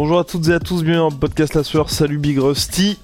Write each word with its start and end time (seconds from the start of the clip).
Bonjour 0.00 0.20
à 0.20 0.22
toutes 0.22 0.46
et 0.46 0.52
à 0.52 0.60
tous, 0.60 0.84
bienvenue 0.84 0.98
dans 0.98 1.10
le 1.10 1.16
podcast 1.16 1.54
La 1.54 1.64
Sueur. 1.64 1.90
Salut 1.90 2.18
Big 2.18 2.38
Rusty. 2.38 2.98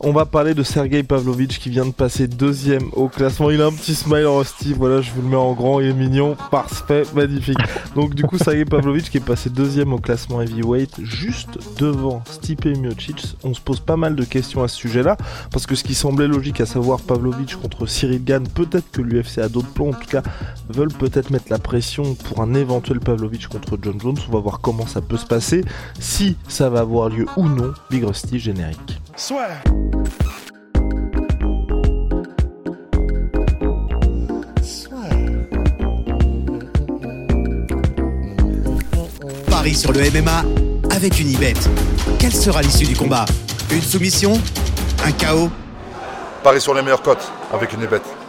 On 0.00 0.12
va 0.12 0.24
parler 0.24 0.54
de 0.54 0.62
Sergei 0.62 1.02
Pavlovitch 1.02 1.58
qui 1.58 1.70
vient 1.70 1.86
de 1.86 1.92
passer 1.92 2.26
deuxième 2.26 2.88
au 2.92 3.08
classement. 3.08 3.50
Il 3.50 3.60
a 3.62 3.66
un 3.66 3.72
petit 3.72 3.94
smile 3.94 4.26
Rusty, 4.26 4.72
voilà, 4.72 5.00
je 5.00 5.10
vous 5.12 5.22
le 5.22 5.28
mets 5.28 5.36
en 5.36 5.52
grand, 5.52 5.80
il 5.80 5.88
est 5.88 5.92
mignon, 5.92 6.36
parfait, 6.50 7.02
magnifique. 7.14 7.58
Donc 7.94 8.14
du 8.14 8.22
coup, 8.24 8.38
Sergei 8.42 8.64
Pavlovitch 8.64 9.10
qui 9.10 9.18
est 9.18 9.24
passé 9.24 9.50
deuxième 9.50 9.92
au 9.92 9.98
classement 9.98 10.40
heavyweight, 10.40 11.00
juste 11.02 11.58
devant 11.78 12.22
Stipe 12.30 12.64
Miocic. 12.64 13.36
On 13.44 13.54
se 13.54 13.60
pose 13.60 13.80
pas 13.80 13.96
mal 13.96 14.16
de 14.16 14.24
questions 14.24 14.62
à 14.62 14.68
ce 14.68 14.76
sujet-là, 14.76 15.16
parce 15.50 15.66
que 15.66 15.74
ce 15.74 15.84
qui 15.84 15.94
semblait 15.94 16.28
logique, 16.28 16.60
à 16.60 16.66
savoir 16.66 17.00
Pavlovitch 17.00 17.56
contre 17.56 17.86
Cyril 17.86 18.24
Gann, 18.24 18.46
peut-être 18.48 18.90
que 18.90 19.02
l'UFC 19.02 19.38
a 19.38 19.48
d'autres 19.48 19.72
plans, 19.72 19.88
en 19.88 19.92
tout 19.92 20.08
cas, 20.08 20.22
veulent 20.68 20.92
peut-être 20.92 21.30
mettre 21.30 21.46
la 21.50 21.58
pression 21.58 22.14
pour 22.14 22.40
un 22.40 22.54
éventuel 22.54 23.00
Pavlovitch 23.00 23.48
contre 23.48 23.78
John 23.80 24.00
Jones. 24.00 24.16
On 24.28 24.32
va 24.32 24.40
voir 24.40 24.60
comment 24.60 24.86
ça 24.86 25.00
peut 25.00 25.16
se 25.16 25.26
passer, 25.26 25.64
si 25.98 26.36
ça 26.48 26.70
va 26.70 26.80
avoir 26.80 27.08
lieu 27.08 27.26
ou 27.36 27.48
non. 27.48 27.72
Big 27.90 28.04
Rusty 28.04 28.38
générique. 28.38 28.99
Soit. 29.16 29.48
Paris 39.50 39.74
sur 39.74 39.92
le 39.92 40.00
MMA 40.10 40.44
avec 40.90 41.20
une 41.20 41.30
ibet. 41.30 41.54
Quelle 42.18 42.32
sera 42.32 42.62
l'issue 42.62 42.86
du 42.86 42.96
combat? 42.96 43.24
Une 43.70 43.82
soumission? 43.82 44.40
Un 45.04 45.12
chaos? 45.12 45.50
Paris 46.42 46.60
sur 46.60 46.74
les 46.74 46.82
meilleures 46.82 47.02
cotes 47.02 47.30
avec 47.52 47.72
une 47.72 47.86
bête. 47.86 48.19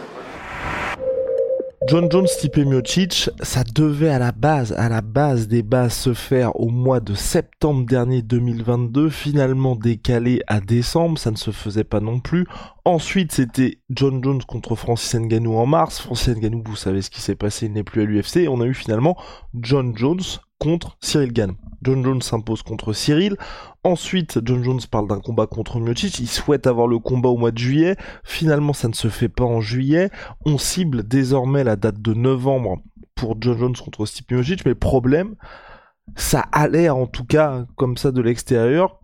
John 1.92 2.10
Jones, 2.10 2.26
Stipe 2.26 2.56
Miocic, 2.56 3.28
ça 3.42 3.64
devait 3.64 4.08
à 4.08 4.18
la 4.18 4.32
base, 4.32 4.72
à 4.72 4.88
la 4.88 5.02
base 5.02 5.46
des 5.46 5.62
bases 5.62 5.92
se 5.92 6.14
faire 6.14 6.58
au 6.58 6.70
mois 6.70 7.00
de 7.00 7.12
septembre 7.12 7.84
dernier 7.84 8.22
2022, 8.22 9.10
finalement 9.10 9.76
décalé 9.76 10.40
à 10.46 10.62
décembre, 10.62 11.18
ça 11.18 11.30
ne 11.30 11.36
se 11.36 11.50
faisait 11.50 11.84
pas 11.84 12.00
non 12.00 12.18
plus. 12.18 12.46
Ensuite, 12.86 13.32
c'était 13.32 13.76
John 13.90 14.24
Jones 14.24 14.42
contre 14.42 14.74
Francis 14.74 15.20
Ngannou 15.20 15.54
en 15.54 15.66
mars. 15.66 16.00
Francis 16.00 16.34
Ngannou, 16.34 16.62
vous 16.64 16.76
savez 16.76 17.02
ce 17.02 17.10
qui 17.10 17.20
s'est 17.20 17.36
passé, 17.36 17.66
il 17.66 17.74
n'est 17.74 17.84
plus 17.84 18.00
à 18.00 18.04
l'UFC. 18.06 18.48
On 18.48 18.62
a 18.62 18.64
eu 18.64 18.72
finalement 18.72 19.14
John 19.52 19.94
Jones 19.94 20.22
contre 20.62 20.96
Cyril 21.00 21.32
Gann. 21.32 21.56
John 21.82 22.04
Jones 22.04 22.22
s'impose 22.22 22.62
contre 22.62 22.92
Cyril. 22.92 23.36
Ensuite, 23.82 24.38
John 24.44 24.62
Jones 24.62 24.80
parle 24.88 25.08
d'un 25.08 25.18
combat 25.18 25.48
contre 25.48 25.80
Miocic. 25.80 26.20
Il 26.20 26.28
souhaite 26.28 26.68
avoir 26.68 26.86
le 26.86 27.00
combat 27.00 27.30
au 27.30 27.36
mois 27.36 27.50
de 27.50 27.58
juillet. 27.58 27.96
Finalement, 28.22 28.72
ça 28.72 28.86
ne 28.86 28.94
se 28.94 29.08
fait 29.08 29.28
pas 29.28 29.42
en 29.42 29.60
juillet. 29.60 30.10
On 30.46 30.58
cible 30.58 31.02
désormais 31.02 31.64
la 31.64 31.74
date 31.74 32.00
de 32.00 32.14
novembre 32.14 32.78
pour 33.16 33.34
John 33.40 33.58
Jones 33.58 33.76
contre 33.76 34.06
Stipe 34.06 34.30
Miocic. 34.30 34.64
Mais 34.64 34.76
problème, 34.76 35.34
ça 36.14 36.44
a 36.52 36.68
l'air 36.68 36.96
en 36.96 37.06
tout 37.06 37.24
cas, 37.24 37.66
comme 37.74 37.96
ça 37.96 38.12
de 38.12 38.22
l'extérieur, 38.22 39.00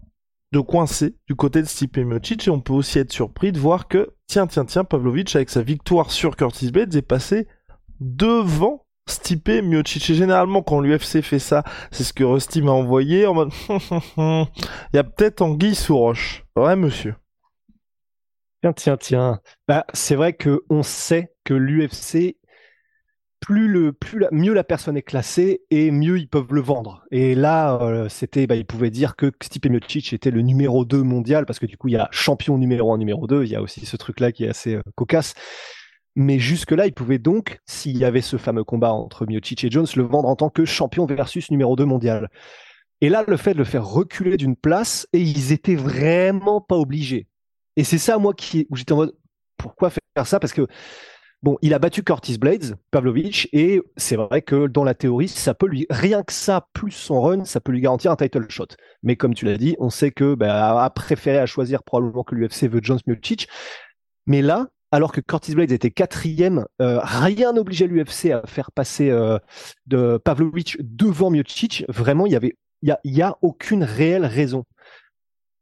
de 0.52 0.60
coincer 0.60 1.16
du 1.26 1.34
côté 1.34 1.60
de 1.60 1.66
Stipe 1.66 1.98
Miocic. 1.98 2.46
Et 2.46 2.50
on 2.52 2.60
peut 2.60 2.72
aussi 2.72 3.00
être 3.00 3.12
surpris 3.12 3.50
de 3.50 3.58
voir 3.58 3.88
que, 3.88 4.14
tiens, 4.28 4.46
tiens, 4.46 4.64
tiens, 4.64 4.84
Pavlovich, 4.84 5.34
avec 5.34 5.50
sa 5.50 5.62
victoire 5.62 6.12
sur 6.12 6.36
Curtis 6.36 6.70
Blades, 6.70 6.94
est 6.94 7.02
passé 7.02 7.48
devant 7.98 8.84
Stipe 9.10 9.48
Miocic. 9.48 10.10
Et 10.10 10.14
généralement, 10.14 10.62
quand 10.62 10.80
l'UFC 10.80 11.22
fait 11.22 11.38
ça, 11.38 11.64
c'est 11.91 12.04
ce 12.04 12.12
que 12.12 12.24
Rusty 12.24 12.62
m'a 12.62 12.72
envoyé 12.72 13.26
en 13.26 13.34
mode 13.34 13.50
il 14.16 14.46
y 14.94 14.98
a 14.98 15.04
peut-être 15.04 15.42
anguille 15.42 15.74
sous 15.74 15.96
roche. 15.96 16.44
Ouais, 16.56 16.76
monsieur. 16.76 17.14
Tiens, 18.62 18.72
tiens, 18.72 18.97
tiens. 18.97 19.41
Bah, 19.68 19.86
c'est 19.94 20.16
vrai 20.16 20.32
que 20.32 20.64
on 20.68 20.82
sait 20.82 21.32
que 21.44 21.54
l'UFC, 21.54 22.36
plus 23.41 23.68
le, 23.68 23.92
plus 23.92 24.26
mieux 24.32 24.52
la 24.52 24.64
personne 24.64 24.97
est 24.97 25.02
classée 25.02 25.62
et 25.70 25.91
mieux 25.92 26.18
ils 26.18 26.28
peuvent 26.28 26.52
le 26.52 26.60
vendre. 26.60 27.04
Et 27.12 27.34
là, 27.36 27.80
euh, 27.82 28.08
c'était, 28.08 28.47
bah, 28.47 28.56
ils 28.56 28.66
pouvaient 28.66 28.91
dire 28.91 29.14
que 29.14 29.30
Stipe 29.41 29.66
Miocic 29.66 30.12
était 30.12 30.32
le 30.32 30.42
numéro 30.42 30.84
2 30.84 31.02
mondial 31.02 31.47
parce 31.47 31.58
que 31.58 31.66
du 31.66 31.76
coup, 31.76 31.88
il 31.88 31.92
y 31.92 31.97
a 31.97 32.08
champion 32.10 32.58
numéro 32.58 32.92
1, 32.92 32.98
numéro 32.98 33.26
2. 33.26 33.44
Il 33.44 33.50
y 33.50 33.54
a 33.54 33.62
aussi 33.62 33.86
ce 33.86 33.97
truc-là 33.97 34.32
qui 34.32 34.44
est 34.44 34.48
assez 34.48 34.74
euh, 34.74 34.82
cocasse. 34.97 35.34
Mais 36.20 36.40
jusque-là, 36.40 36.86
il 36.86 36.92
pouvait 36.92 37.20
donc, 37.20 37.60
s'il 37.64 37.96
y 37.96 38.04
avait 38.04 38.22
ce 38.22 38.38
fameux 38.38 38.64
combat 38.64 38.92
entre 38.92 39.24
Miocic 39.24 39.62
et 39.62 39.70
Jones, 39.70 39.86
le 39.94 40.02
vendre 40.02 40.28
en 40.28 40.34
tant 40.34 40.50
que 40.50 40.64
champion 40.64 41.06
versus 41.06 41.48
numéro 41.48 41.76
2 41.76 41.84
mondial. 41.84 42.28
Et 43.00 43.08
là, 43.08 43.22
le 43.28 43.36
fait 43.36 43.52
de 43.52 43.58
le 43.58 43.64
faire 43.64 43.86
reculer 43.86 44.36
d'une 44.36 44.56
place, 44.56 45.06
et 45.12 45.20
ils 45.20 45.52
étaient 45.52 45.76
vraiment 45.76 46.60
pas 46.60 46.74
obligés. 46.74 47.28
Et 47.76 47.84
c'est 47.84 47.98
ça, 47.98 48.18
moi, 48.18 48.34
qui, 48.34 48.66
où 48.68 48.74
j'étais 48.74 48.94
en 48.94 48.96
mode, 48.96 49.14
pourquoi 49.58 49.90
faire 49.90 50.26
ça? 50.26 50.40
Parce 50.40 50.52
que, 50.52 50.66
bon, 51.44 51.56
il 51.62 51.72
a 51.72 51.78
battu 51.78 52.02
Curtis 52.02 52.36
Blades, 52.36 52.74
Pavlovich, 52.90 53.48
et 53.52 53.80
c'est 53.96 54.16
vrai 54.16 54.42
que 54.42 54.66
dans 54.66 54.82
la 54.82 54.94
théorie, 54.94 55.28
ça 55.28 55.54
peut 55.54 55.68
lui, 55.68 55.86
rien 55.88 56.24
que 56.24 56.32
ça, 56.32 56.66
plus 56.72 56.90
son 56.90 57.20
run, 57.20 57.44
ça 57.44 57.60
peut 57.60 57.70
lui 57.70 57.80
garantir 57.80 58.10
un 58.10 58.16
title 58.16 58.44
shot. 58.48 58.66
Mais 59.04 59.14
comme 59.14 59.34
tu 59.34 59.44
l'as 59.44 59.56
dit, 59.56 59.76
on 59.78 59.88
sait 59.88 60.10
que, 60.10 60.34
bah, 60.34 60.82
a 60.82 60.90
préféré 60.90 61.38
à 61.38 61.46
choisir 61.46 61.84
probablement 61.84 62.24
que 62.24 62.34
l'UFC 62.34 62.64
veut 62.64 62.80
Jones 62.82 62.98
Miocic. 63.06 63.46
Mais 64.26 64.42
là, 64.42 64.66
alors 64.91 65.12
que 65.12 65.21
Curtis 65.21 65.54
Blades 65.54 65.72
était 65.72 65.91
quatrième, 65.91 66.66
euh, 66.81 67.00
rien 67.03 67.53
n'obligeait 67.53 67.87
l'UFC 67.87 68.31
à 68.32 68.47
faire 68.47 68.72
passer 68.72 69.10
euh, 69.10 69.38
de 69.87 70.19
Pavlovich 70.19 70.78
devant 70.81 71.31
Miocic. 71.31 71.84
Vraiment, 71.88 72.26
il 72.26 72.32
y 72.32 72.37
avait, 72.37 72.56
il 72.82 72.97
y 73.04 73.22
a, 73.22 73.37
aucune 73.43 73.84
réelle 73.84 74.25
raison. 74.25 74.65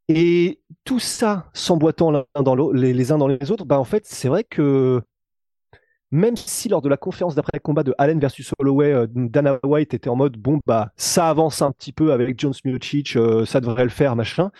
Et 0.08 0.60
tout 0.84 1.00
ça 1.00 1.50
s'emboîtant 1.52 2.12
les, 2.72 3.12
uns 3.12 3.18
dans 3.18 3.26
les 3.26 3.50
autres, 3.50 3.64
bah 3.64 3.80
en 3.80 3.84
fait, 3.84 4.06
c'est 4.06 4.28
vrai 4.28 4.44
que 4.44 5.02
même 6.12 6.36
si 6.36 6.68
lors 6.68 6.80
de 6.80 6.88
la 6.88 6.96
conférence 6.96 7.34
d'après 7.34 7.58
combat 7.58 7.82
de 7.82 7.92
Allen 7.98 8.20
versus 8.20 8.52
Holloway, 8.60 8.92
euh, 8.92 9.06
Dana 9.10 9.58
White 9.64 9.94
était 9.94 10.08
en 10.08 10.14
mode 10.14 10.36
bon 10.36 10.60
bah 10.64 10.92
ça 10.96 11.28
avance 11.28 11.60
un 11.62 11.72
petit 11.72 11.92
peu 11.92 12.12
avec 12.12 12.38
Jones 12.38 12.54
Miocic, 12.64 13.18
ça 13.44 13.60
devrait 13.60 13.82
le 13.82 13.90
faire 13.90 14.14
machin. 14.14 14.52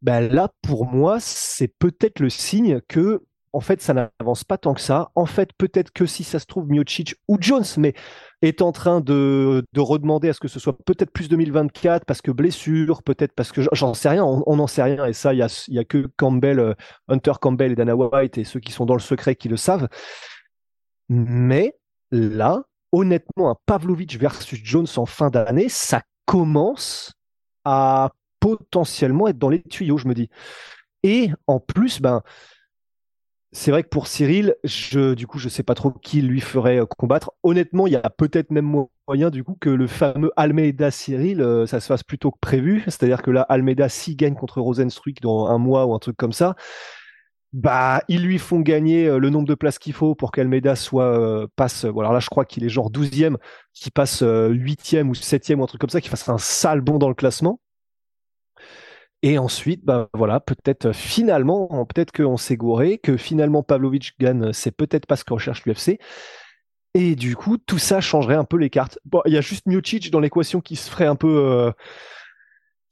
Bah 0.00 0.20
là, 0.20 0.48
pour 0.62 0.86
moi, 0.86 1.18
c'est 1.20 1.68
peut-être 1.68 2.20
le 2.20 2.30
signe 2.30 2.80
que 2.88 3.20
en 3.52 3.60
fait, 3.60 3.80
ça 3.80 3.94
n'avance 3.94 4.44
pas 4.44 4.58
tant 4.58 4.74
que 4.74 4.80
ça. 4.80 5.10
En 5.14 5.26
fait, 5.26 5.50
peut-être 5.56 5.90
que 5.92 6.06
si 6.06 6.24
ça 6.24 6.38
se 6.38 6.46
trouve, 6.46 6.68
Miocic 6.68 7.16
ou 7.28 7.38
Jones, 7.40 7.64
mais 7.76 7.94
est 8.42 8.62
en 8.62 8.72
train 8.72 9.00
de, 9.00 9.64
redemander 9.76 10.28
à 10.28 10.32
ce 10.32 10.40
que 10.40 10.48
ce 10.48 10.60
soit 10.60 10.76
peut-être 10.84 11.10
plus 11.10 11.28
2024 11.28 12.04
parce 12.04 12.20
que 12.20 12.30
blessure, 12.30 13.02
peut-être 13.02 13.32
parce 13.32 13.52
que 13.52 13.62
j'en 13.72 13.94
sais 13.94 14.10
rien, 14.10 14.24
on 14.24 14.56
n'en 14.56 14.66
sait 14.66 14.82
rien. 14.82 15.06
Et 15.06 15.12
ça, 15.12 15.34
il 15.34 15.38
y 15.38 15.78
a, 15.78 15.84
que 15.84 16.08
Campbell, 16.16 16.60
euh, 16.60 16.74
Hunter 17.08 17.32
Campbell 17.40 17.72
et 17.72 17.76
Dana 17.76 17.96
White 17.96 18.38
et 18.38 18.44
ceux 18.44 18.60
qui 18.60 18.72
sont 18.72 18.86
dans 18.86 18.94
le 18.94 19.00
secret 19.00 19.34
qui 19.34 19.48
le 19.48 19.56
savent. 19.56 19.88
Mais 21.08 21.74
là, 22.10 22.62
honnêtement, 22.92 23.50
un 23.50 23.56
Pavlovich 23.66 24.18
versus 24.18 24.60
Jones 24.62 24.86
en 24.96 25.06
fin 25.06 25.30
d'année, 25.30 25.68
ça 25.68 26.02
commence 26.26 27.12
à 27.64 28.12
potentiellement 28.40 29.28
être 29.28 29.38
dans 29.38 29.48
les 29.48 29.62
tuyaux, 29.62 29.98
je 29.98 30.08
me 30.08 30.14
dis. 30.14 30.30
Et 31.02 31.30
en 31.46 31.60
plus, 31.60 32.00
ben, 32.00 32.22
c'est 33.52 33.70
vrai 33.70 33.82
que 33.82 33.88
pour 33.88 34.08
Cyril, 34.08 34.56
je, 34.62 35.14
du 35.14 35.26
coup, 35.26 35.38
je 35.38 35.48
sais 35.48 35.62
pas 35.62 35.74
trop 35.74 35.90
qui 35.90 36.20
lui 36.20 36.40
ferait 36.40 36.80
euh, 36.80 36.86
combattre. 36.86 37.32
Honnêtement, 37.42 37.86
il 37.86 37.94
y 37.94 37.96
a 37.96 38.10
peut-être 38.10 38.50
même 38.50 38.84
moyen, 39.06 39.30
du 39.30 39.42
coup, 39.42 39.56
que 39.58 39.70
le 39.70 39.86
fameux 39.86 40.30
Almeida 40.36 40.90
Cyril, 40.90 41.40
euh, 41.40 41.66
ça 41.66 41.80
se 41.80 41.86
fasse 41.86 42.02
plutôt 42.02 42.30
que 42.30 42.38
prévu. 42.40 42.82
C'est-à-dire 42.84 43.22
que 43.22 43.30
là, 43.30 43.42
Almeida, 43.42 43.88
s'il 43.88 44.16
gagne 44.16 44.34
contre 44.34 44.60
Rosenstruik 44.60 45.22
dans 45.22 45.46
un 45.46 45.56
mois 45.56 45.86
ou 45.86 45.94
un 45.94 45.98
truc 45.98 46.16
comme 46.16 46.34
ça, 46.34 46.56
bah, 47.54 48.02
ils 48.08 48.22
lui 48.22 48.38
font 48.38 48.60
gagner 48.60 49.06
euh, 49.06 49.18
le 49.18 49.30
nombre 49.30 49.48
de 49.48 49.54
places 49.54 49.78
qu'il 49.78 49.94
faut 49.94 50.14
pour 50.14 50.30
qu'Almeida 50.30 50.76
soit, 50.76 51.46
passe, 51.56 51.86
voilà, 51.86 52.12
là, 52.12 52.20
je 52.20 52.28
crois 52.28 52.44
qu'il 52.44 52.64
est 52.64 52.68
genre 52.68 52.90
12e, 52.90 53.36
qu'il 53.72 53.92
passe 53.92 54.22
8e 54.22 55.08
ou 55.08 55.14
7e 55.14 55.56
ou 55.56 55.62
un 55.64 55.66
truc 55.66 55.80
comme 55.80 55.90
ça, 55.90 56.02
qu'il 56.02 56.10
fasse 56.10 56.28
un 56.28 56.38
sale 56.38 56.82
bond 56.82 56.98
dans 56.98 57.08
le 57.08 57.14
classement. 57.14 57.60
Et 59.22 59.38
ensuite, 59.38 59.84
bah 59.84 60.08
voilà, 60.14 60.38
peut-être 60.38 60.86
euh, 60.86 60.92
finalement, 60.92 61.84
peut-être 61.86 62.12
qu'on 62.12 62.36
s'est 62.36 62.56
gouré, 62.56 62.98
que 62.98 63.16
finalement 63.16 63.62
Pavlovich 63.64 64.16
gagne, 64.18 64.52
c'est 64.52 64.70
peut-être 64.70 65.06
pas 65.06 65.16
ce 65.16 65.24
que 65.24 65.34
recherche 65.34 65.64
l'UFC. 65.64 65.98
Et 66.94 67.16
du 67.16 67.34
coup, 67.36 67.58
tout 67.58 67.78
ça 67.78 68.00
changerait 68.00 68.36
un 68.36 68.44
peu 68.44 68.56
les 68.56 68.70
cartes. 68.70 68.98
Bon, 69.04 69.20
il 69.26 69.32
y 69.32 69.36
a 69.36 69.40
juste 69.40 69.66
Miocic 69.66 70.10
dans 70.10 70.20
l'équation 70.20 70.60
qui 70.60 70.76
se 70.76 70.88
ferait 70.88 71.06
un 71.06 71.16
peu, 71.16 71.28
euh, 71.28 71.72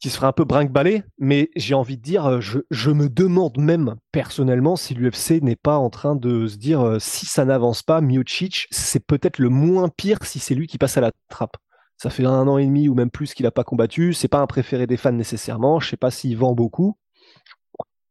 qui 0.00 0.10
se 0.10 0.24
un 0.24 0.32
peu 0.32 0.44
brinque-ballé, 0.44 1.04
mais 1.18 1.50
j'ai 1.56 1.74
envie 1.74 1.96
de 1.96 2.02
dire, 2.02 2.26
euh, 2.26 2.40
je, 2.40 2.58
je, 2.70 2.90
me 2.90 3.08
demande 3.08 3.58
même 3.58 3.96
personnellement 4.10 4.76
si 4.76 4.94
l'UFC 4.94 5.42
n'est 5.42 5.56
pas 5.56 5.76
en 5.78 5.90
train 5.90 6.16
de 6.16 6.48
se 6.48 6.56
dire, 6.56 6.96
si 6.98 7.26
ça 7.26 7.44
n'avance 7.44 7.82
pas, 7.82 8.00
Miocic, 8.00 8.66
c'est 8.70 9.06
peut-être 9.06 9.38
le 9.38 9.48
moins 9.48 9.88
pire 9.88 10.18
si 10.24 10.40
c'est 10.40 10.54
lui 10.56 10.66
qui 10.66 10.78
passe 10.78 10.96
à 10.96 11.00
la 11.00 11.12
trappe. 11.28 11.56
Ça 11.96 12.10
fait 12.10 12.24
un 12.24 12.46
an 12.46 12.58
et 12.58 12.66
demi 12.66 12.88
ou 12.88 12.94
même 12.94 13.10
plus 13.10 13.34
qu'il 13.34 13.44
n'a 13.44 13.50
pas 13.50 13.64
combattu. 13.64 14.12
C'est 14.12 14.28
pas 14.28 14.40
un 14.40 14.46
préféré 14.46 14.86
des 14.86 14.96
fans 14.96 15.12
nécessairement. 15.12 15.80
Je 15.80 15.90
sais 15.90 15.96
pas 15.96 16.10
s'il 16.10 16.36
vend 16.36 16.52
beaucoup. 16.52 16.98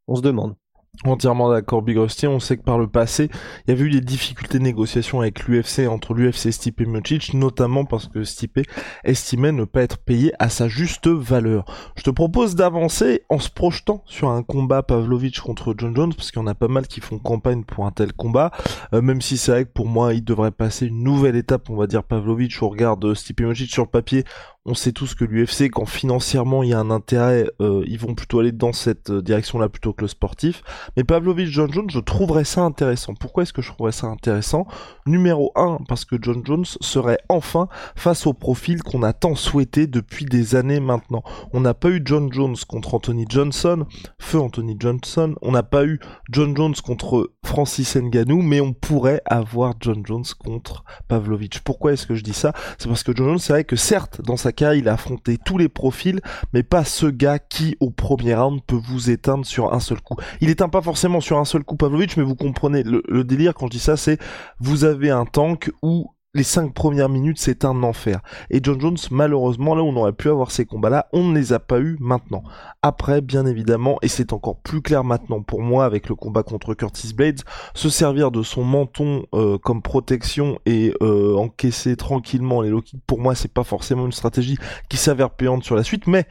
On 0.08 0.16
se 0.16 0.22
demande. 0.22 0.56
Entièrement 1.04 1.50
d'accord, 1.50 1.82
Big 1.82 1.98
Rusty. 1.98 2.28
On 2.28 2.40
sait 2.40 2.58
que 2.58 2.64
par 2.64 2.80
le 2.80 2.88
passé, 2.88 3.30
il 3.68 3.72
y 3.72 3.74
avait 3.74 3.86
eu 3.86 3.90
des 3.90 4.02
difficultés 4.02 4.60
de 4.60 4.64
négociation 4.64 5.22
avec 5.22 5.46
l'UFC, 5.48 5.88
entre 5.88 6.14
l'UFC 6.14 6.48
et 6.48 6.52
Stipe 6.52 6.82
Miocic, 6.82 7.34
notamment 7.34 7.86
parce 7.86 8.08
que 8.08 8.24
Stipe 8.24 8.62
estimait 9.04 9.52
ne 9.52 9.66
pas 9.66 9.82
être 9.82 9.98
payé 9.98 10.32
à 10.40 10.50
sa 10.50 10.68
juste 10.68 11.08
valeur. 11.08 11.66
Je 11.96 12.04
te 12.04 12.10
propose 12.10 12.56
d'avancer 12.56 13.24
en 13.30 13.40
se 13.40 13.50
projetant 13.50 14.04
sur 14.06 14.30
un 14.30 14.44
combat 14.44 14.84
Pavlovich 14.84 15.40
contre 15.42 15.76
John 15.78 15.96
Jones, 15.96 16.14
parce 16.16 16.32
qu'il 16.32 16.42
y 16.42 16.44
en 16.44 16.48
a 16.48 16.56
pas 16.56 16.68
mal 16.68 16.88
qui 16.88 17.02
font 17.02 17.20
campagne 17.20 17.64
pour 17.64 17.86
un 17.86 17.92
tel 17.92 18.14
combat, 18.14 18.52
euh, 18.94 19.02
même 19.02 19.22
si 19.22 19.38
c'est 19.38 19.52
vrai 19.52 19.66
que 19.66 19.72
pour 19.72 19.88
moi, 19.88 20.14
il 20.14 20.24
devrait 20.24 20.52
passer 20.52 20.88
une 20.88 21.04
nouvelle 21.04 21.36
étape, 21.36 21.70
on 21.70 21.76
va 21.76 21.88
dire 21.88 22.04
Pavlovich, 22.04 22.62
au 22.62 22.70
regard 22.70 22.98
de 22.98 23.14
Stipe 23.14 23.42
Miocic 23.42 23.72
sur 23.72 23.84
le 23.84 23.90
papier, 23.90 24.24
on 24.68 24.74
sait 24.74 24.92
tous 24.92 25.14
que 25.14 25.26
l'UFC, 25.26 25.70
quand 25.70 25.86
financièrement 25.86 26.64
il 26.64 26.70
y 26.70 26.74
a 26.74 26.80
un 26.80 26.90
intérêt, 26.90 27.46
euh, 27.62 27.84
ils 27.86 28.00
vont 28.00 28.16
plutôt 28.16 28.40
aller 28.40 28.52
dans 28.52 28.74
cette 28.74 29.12
euh, 29.12 29.22
direction-là 29.22 29.70
plutôt 29.70 29.94
que 29.94 30.02
le 30.02 30.08
sportif. 30.08 30.64
Mais 30.98 31.04
Pavlovich 31.04 31.50
John 31.50 31.72
Jones, 31.72 31.90
je 31.90 32.00
trouverais 32.00 32.46
ça 32.46 32.62
intéressant. 32.62 33.14
Pourquoi 33.14 33.44
est-ce 33.44 33.54
que 33.54 33.62
je 33.62 33.72
trouverais 33.72 33.92
ça 33.92 34.08
intéressant? 34.08 34.66
Numéro 35.06 35.52
1, 35.56 35.82
parce 35.88 36.04
que 36.04 36.16
John 36.20 36.42
Jones 36.44 36.66
serait 36.82 37.20
enfin 37.30 37.68
face 37.96 38.26
au 38.26 38.34
profil 38.34 38.82
qu'on 38.82 39.04
a 39.04 39.14
tant 39.14 39.36
souhaité 39.36 39.86
depuis 39.86 40.26
des 40.26 40.56
années 40.56 40.80
maintenant. 40.80 41.22
On 41.54 41.60
n'a 41.60 41.76
pas 41.76 41.90
eu 41.90 42.02
John 42.04 42.34
Jones 42.34 42.56
contre 42.68 42.96
Anthony 42.96 43.26
Johnson, 43.30 43.86
feu 44.18 44.40
Anthony 44.40 44.78
Johnson. 44.80 45.36
On 45.44 45.52
n'a 45.52 45.64
pas 45.64 45.86
eu 45.86 46.00
John 46.32 46.58
Jones 46.58 46.76
contre 46.84 47.34
Francis 47.46 47.96
Ngannou, 47.96 48.42
mais 48.42 48.62
on 48.62 48.74
pourrait 48.74 49.22
avoir 49.28 49.76
John 49.80 50.04
Jones 50.04 50.26
contre 50.40 50.84
Pavlovich. 51.08 51.60
Pourquoi 51.60 51.94
est-ce 51.94 52.08
que 52.08 52.16
je 52.16 52.24
dis 52.24 52.34
ça? 52.34 52.54
C'est 52.80 52.88
parce 52.88 53.04
que 53.04 53.16
John 53.16 53.28
Jones, 53.28 53.40
c'est 53.40 53.54
vrai 53.54 53.64
que 53.64 53.76
certes, 53.76 54.22
dans 54.24 54.38
sa 54.38 54.55
il 54.62 54.88
a 54.90 54.94
affronté 54.94 55.38
tous 55.38 55.58
les 55.58 55.70
profils, 55.70 56.22
mais 56.54 56.64
pas 56.64 56.84
ce 56.84 57.06
gars 57.06 57.40
qui, 57.40 57.78
au 57.80 57.90
premier 57.90 58.36
round, 58.36 58.62
peut 58.66 58.80
vous 58.82 59.10
éteindre 59.10 59.46
sur 59.46 59.74
un 59.74 59.80
seul 59.80 60.02
coup. 60.02 60.16
Il 60.42 60.50
éteint 60.50 60.70
pas 60.70 60.82
forcément 60.82 61.22
sur 61.22 61.38
un 61.38 61.46
seul 61.46 61.64
coup 61.64 61.76
Pavlovich, 61.76 62.18
mais 62.18 62.24
vous 62.24 62.36
comprenez, 62.36 62.84
le, 62.84 63.04
le 63.08 63.24
délire 63.24 63.54
quand 63.54 63.68
je 63.68 63.72
dis 63.72 63.80
ça, 63.80 63.98
c'est 63.98 64.20
vous 64.60 64.84
avez 64.84 65.10
un 65.10 65.26
tank 65.26 65.72
où 65.82 66.15
les 66.36 66.44
cinq 66.44 66.74
premières 66.74 67.10
minutes, 67.10 67.40
c'est 67.40 67.64
un 67.64 67.82
enfer. 67.82 68.20
Et 68.50 68.60
John 68.62 68.80
Jones, 68.80 68.98
malheureusement, 69.10 69.74
là 69.74 69.82
où 69.82 69.88
on 69.88 69.96
aurait 69.96 70.14
pu 70.14 70.30
avoir 70.30 70.52
ces 70.52 70.66
combats-là, 70.66 71.08
on 71.14 71.24
ne 71.24 71.34
les 71.34 71.54
a 71.54 71.60
pas 71.60 71.80
eu 71.80 71.96
maintenant. 72.02 72.44
Après, 72.82 73.22
bien 73.22 73.46
évidemment, 73.46 73.98
et 74.02 74.10
c'est 74.10 74.34
encore 74.34 74.58
plus 74.58 74.82
clair 74.82 75.06
maintenant 75.06 75.42
pour 75.42 75.62
moi 75.62 75.86
avec 75.86 76.10
le 76.10 76.16
combat 76.16 76.44
contre 76.44 76.74
Curtis 76.74 77.14
Blades, 77.14 77.40
se 77.74 77.90
servir 77.90 78.32
de 78.32 78.44
son 78.44 78.64
menton 78.64 79.26
euh, 79.34 79.58
comme 79.58 79.82
protection 79.82 80.60
et 80.66 80.94
euh, 81.02 81.36
encaisser 81.38 81.96
tranquillement 81.96 82.62
les 82.62 82.70
low 82.70 82.82
kicks, 82.82 83.02
pour 83.08 83.22
moi, 83.22 83.34
c'est 83.34 83.52
pas 83.52 83.64
forcément 83.64 84.06
une 84.06 84.12
stratégie 84.12 84.58
qui 84.90 84.98
s'avère 84.98 85.30
payante 85.30 85.64
sur 85.64 85.78
la 85.78 85.84
suite, 85.84 86.06
mais 86.06 86.28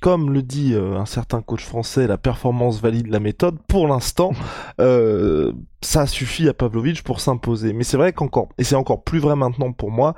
comme 0.00 0.32
le 0.32 0.42
dit 0.42 0.74
euh, 0.74 0.96
un 0.96 1.06
certain 1.06 1.42
coach 1.42 1.64
français, 1.64 2.06
la 2.06 2.18
performance 2.18 2.80
valide 2.80 3.08
la 3.08 3.20
méthode. 3.20 3.58
Pour 3.66 3.88
l'instant, 3.88 4.32
euh, 4.80 5.52
ça 5.80 6.06
suffit 6.06 6.48
à 6.48 6.54
Pavlovich 6.54 7.02
pour 7.02 7.20
s'imposer. 7.20 7.72
Mais 7.72 7.84
c'est 7.84 7.96
vrai 7.96 8.12
qu'encore, 8.12 8.48
et 8.58 8.64
c'est 8.64 8.76
encore 8.76 9.02
plus 9.02 9.18
vrai 9.18 9.36
maintenant 9.36 9.72
pour 9.72 9.90
moi, 9.90 10.14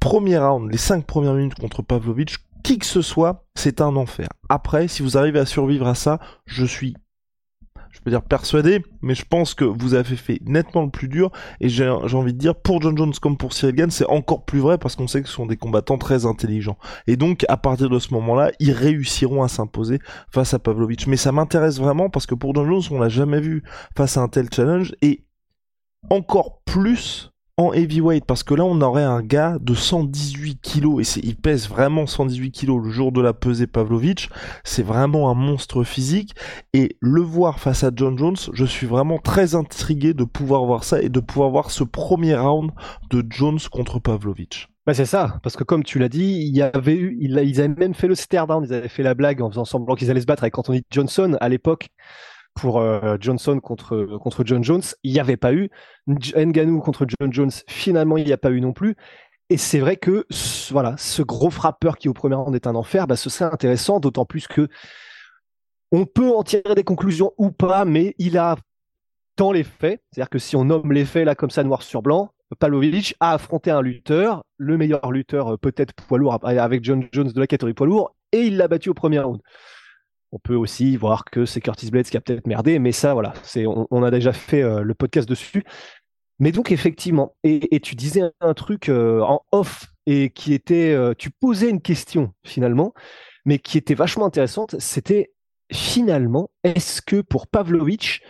premier 0.00 0.38
round, 0.38 0.70
les 0.70 0.78
cinq 0.78 1.06
premières 1.06 1.34
minutes 1.34 1.58
contre 1.58 1.82
Pavlovich, 1.82 2.36
qui 2.62 2.78
que 2.78 2.86
ce 2.86 3.02
soit, 3.02 3.44
c'est 3.54 3.80
un 3.80 3.96
enfer. 3.96 4.28
Après, 4.48 4.88
si 4.88 5.02
vous 5.02 5.18
arrivez 5.18 5.38
à 5.38 5.46
survivre 5.46 5.86
à 5.86 5.94
ça, 5.94 6.18
je 6.46 6.64
suis 6.64 6.94
je 7.94 8.00
peux 8.00 8.10
dire 8.10 8.22
persuadé, 8.22 8.82
mais 9.02 9.14
je 9.14 9.24
pense 9.24 9.54
que 9.54 9.64
vous 9.64 9.94
avez 9.94 10.16
fait 10.16 10.40
nettement 10.44 10.82
le 10.82 10.90
plus 10.90 11.08
dur, 11.08 11.30
et 11.60 11.68
j'ai 11.68 11.88
envie 11.88 12.34
de 12.34 12.38
dire, 12.38 12.54
pour 12.56 12.82
John 12.82 12.98
Jones 12.98 13.14
comme 13.22 13.36
pour 13.36 13.52
Cyril 13.52 13.76
Gann, 13.76 13.90
c'est 13.90 14.06
encore 14.06 14.44
plus 14.44 14.58
vrai 14.58 14.78
parce 14.78 14.96
qu'on 14.96 15.06
sait 15.06 15.22
que 15.22 15.28
ce 15.28 15.34
sont 15.34 15.46
des 15.46 15.56
combattants 15.56 15.96
très 15.96 16.26
intelligents. 16.26 16.76
Et 17.06 17.16
donc, 17.16 17.44
à 17.48 17.56
partir 17.56 17.88
de 17.88 17.98
ce 17.98 18.12
moment-là, 18.14 18.50
ils 18.58 18.72
réussiront 18.72 19.42
à 19.42 19.48
s'imposer 19.48 20.00
face 20.30 20.52
à 20.54 20.58
Pavlovich. 20.58 21.06
Mais 21.06 21.16
ça 21.16 21.32
m'intéresse 21.32 21.78
vraiment 21.78 22.10
parce 22.10 22.26
que 22.26 22.34
pour 22.34 22.54
John 22.54 22.66
Jones, 22.66 22.82
on 22.90 22.98
l'a 22.98 23.08
jamais 23.08 23.40
vu 23.40 23.62
face 23.96 24.16
à 24.16 24.22
un 24.22 24.28
tel 24.28 24.48
challenge, 24.52 24.94
et 25.00 25.24
encore 26.10 26.62
plus 26.64 27.30
en 27.56 27.72
heavyweight 27.72 28.24
parce 28.24 28.42
que 28.42 28.54
là 28.54 28.64
on 28.64 28.80
aurait 28.80 29.04
un 29.04 29.22
gars 29.22 29.58
de 29.60 29.74
118 29.74 30.60
kilos 30.60 31.16
et 31.16 31.20
il 31.24 31.36
pèse 31.36 31.68
vraiment 31.68 32.06
118 32.06 32.50
kilos 32.50 32.82
le 32.82 32.90
jour 32.90 33.12
de 33.12 33.20
la 33.20 33.32
pesée 33.32 33.66
Pavlovich. 33.66 34.28
C'est 34.64 34.82
vraiment 34.82 35.30
un 35.30 35.34
monstre 35.34 35.84
physique. 35.84 36.34
Et 36.72 36.96
le 37.00 37.20
voir 37.20 37.60
face 37.60 37.84
à 37.84 37.90
John 37.94 38.18
Jones 38.18 38.36
je 38.52 38.64
suis 38.64 38.86
vraiment 38.86 39.18
très 39.18 39.54
intrigué 39.54 40.14
de 40.14 40.24
pouvoir 40.24 40.64
voir 40.64 40.84
ça 40.84 41.00
et 41.00 41.08
de 41.08 41.20
pouvoir 41.20 41.50
voir 41.50 41.70
ce 41.70 41.84
premier 41.84 42.34
round 42.34 42.70
de 43.10 43.24
Jones 43.30 43.60
contre 43.70 44.00
Pavlovich. 44.00 44.68
Bah 44.86 44.92
c'est 44.92 45.06
ça, 45.06 45.38
parce 45.42 45.56
que 45.56 45.64
comme 45.64 45.82
tu 45.82 45.98
l'as 45.98 46.10
dit, 46.10 46.44
il 46.46 46.54
y 46.54 46.60
avait 46.60 46.94
eu, 46.94 47.16
ils 47.18 47.38
avaient 47.38 47.68
même 47.68 47.94
fait 47.94 48.06
le 48.06 48.14
stare 48.14 48.46
down, 48.46 48.66
ils 48.68 48.74
avaient 48.74 48.88
fait 48.88 49.02
la 49.02 49.14
blague 49.14 49.40
en 49.40 49.48
faisant 49.48 49.64
semblant 49.64 49.94
qu'ils 49.94 50.10
allaient 50.10 50.20
se 50.20 50.26
battre 50.26 50.42
avec 50.42 50.58
Anthony 50.58 50.82
Johnson 50.90 51.38
à 51.40 51.48
l'époque 51.48 51.88
pour 52.54 52.80
euh, 52.80 53.16
Johnson 53.20 53.58
contre 53.60 54.06
contre 54.20 54.44
John 54.44 54.62
Jones, 54.62 54.82
il 55.02 55.12
n'y 55.12 55.20
avait 55.20 55.36
pas 55.36 55.52
eu. 55.52 55.70
Nganou 56.06 56.80
contre 56.80 57.06
John 57.08 57.32
Jones, 57.32 57.50
finalement, 57.68 58.16
il 58.16 58.26
n'y 58.26 58.32
a 58.32 58.38
pas 58.38 58.50
eu 58.50 58.60
non 58.60 58.72
plus. 58.72 58.96
Et 59.50 59.56
c'est 59.56 59.78
vrai 59.78 59.96
que 59.96 60.26
voilà, 60.70 60.94
ce 60.96 61.22
gros 61.22 61.50
frappeur 61.50 61.98
qui 61.98 62.08
au 62.08 62.14
premier 62.14 62.34
rang 62.34 62.52
est 62.54 62.66
un 62.66 62.74
enfer, 62.74 63.06
bah, 63.06 63.16
ce 63.16 63.28
serait 63.28 63.52
intéressant, 63.52 64.00
d'autant 64.00 64.24
plus 64.24 64.46
que 64.46 64.68
on 65.92 66.06
peut 66.06 66.30
en 66.30 66.42
tirer 66.42 66.74
des 66.74 66.84
conclusions 66.84 67.32
ou 67.38 67.50
pas, 67.50 67.84
mais 67.84 68.14
il 68.18 68.38
a 68.38 68.56
tant 69.36 69.52
les 69.52 69.64
faits. 69.64 70.02
C'est-à-dire 70.10 70.30
que 70.30 70.38
si 70.38 70.56
on 70.56 70.64
nomme 70.64 70.92
les 70.92 71.04
faits 71.04 71.26
là 71.26 71.34
comme 71.34 71.50
ça 71.50 71.62
noir 71.62 71.82
sur 71.82 72.02
blanc, 72.02 72.32
Pavlovich 72.58 73.14
a 73.20 73.32
affronté 73.32 73.70
un 73.70 73.82
lutteur, 73.82 74.44
le 74.56 74.78
meilleur 74.78 75.10
lutteur 75.10 75.54
euh, 75.54 75.56
peut-être 75.56 75.92
poids 75.92 76.18
lourd 76.18 76.38
avec 76.42 76.84
John 76.84 77.06
Jones 77.12 77.30
de 77.32 77.40
la 77.40 77.46
catégorie 77.46 77.74
poids 77.74 77.86
lourd, 77.86 78.14
et 78.32 78.42
il 78.42 78.56
l'a 78.56 78.68
battu 78.68 78.90
au 78.90 78.94
premier 78.94 79.18
round. 79.18 79.40
On 80.34 80.40
peut 80.40 80.56
aussi 80.56 80.96
voir 80.96 81.24
que 81.24 81.46
c'est 81.46 81.60
Curtis 81.60 81.92
Blades 81.92 82.06
qui 82.06 82.16
a 82.16 82.20
peut-être 82.20 82.48
merdé, 82.48 82.80
mais 82.80 82.90
ça, 82.90 83.14
voilà, 83.14 83.34
on, 83.90 84.02
a 84.02 84.10
déjà 84.10 84.32
fait 84.32 84.64
euh, 84.64 84.82
le 84.82 84.92
podcast 84.92 85.28
dessus. 85.28 85.62
Mais 86.40 86.50
donc, 86.50 86.72
effectivement, 86.72 87.36
et, 87.44 87.78
tu 87.78 87.94
disais 87.94 88.22
un, 88.40 88.52
truc 88.54 88.88
euh, 88.88 89.20
en 89.20 89.42
off 89.52 89.92
et 90.06 90.30
qui 90.30 90.52
était, 90.52 90.92
euh, 90.92 91.14
tu 91.16 91.30
posais 91.30 91.70
une 91.70 91.80
question 91.80 92.34
finalement, 92.44 92.94
mais 93.44 93.60
qui 93.60 93.78
était 93.78 93.94
vachement 93.94 94.26
intéressante. 94.26 94.74
C'était 94.80 95.32
finalement, 95.70 96.50
est-ce 96.64 97.00
que 97.00 97.20
pour 97.20 97.46
Pavlovich, 97.46 98.20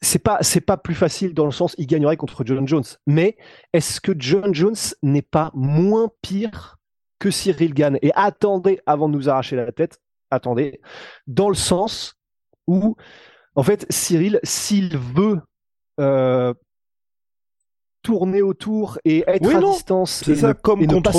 c'est 0.00 0.20
pas 0.20 0.38
pas 0.64 0.76
plus 0.76 0.94
facile 0.94 1.34
dans 1.34 1.46
le 1.46 1.50
sens 1.50 1.74
il 1.76 1.88
gagnerait 1.88 2.16
contre 2.16 2.44
John 2.44 2.68
Jones, 2.68 2.84
mais 3.08 3.36
est-ce 3.72 4.00
que 4.00 4.12
John 4.16 4.54
Jones 4.54 4.76
n'est 5.02 5.22
pas 5.22 5.50
moins 5.54 6.08
pire 6.22 6.78
que 7.18 7.32
Cyril 7.32 7.74
Gann? 7.74 7.98
Et 8.00 8.12
attendez 8.14 8.78
avant 8.86 9.08
de 9.08 9.14
nous 9.14 9.28
arracher 9.28 9.56
la 9.56 9.72
tête, 9.72 10.01
attendez, 10.32 10.80
dans 11.26 11.48
le 11.48 11.54
sens 11.54 12.14
où, 12.66 12.96
en 13.54 13.62
fait, 13.62 13.86
Cyril, 13.90 14.40
s'il 14.42 14.96
veut 14.96 15.40
euh, 16.00 16.54
tourner 18.02 18.42
autour 18.42 18.98
et 19.04 19.24
être 19.26 19.54
à 19.54 19.60
distance, 19.60 20.24
ça, 20.34 20.54
comme 20.54 20.84
contre 20.86 21.12